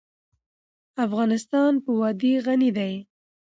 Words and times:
افغانستان 1.05 1.73
په 1.83 1.89
وادي 1.99 2.33
غني 2.45 2.69
دی. 2.77 2.93